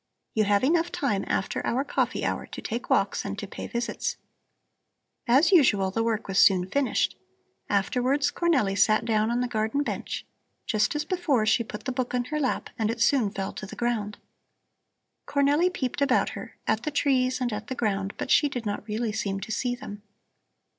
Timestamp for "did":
18.49-18.65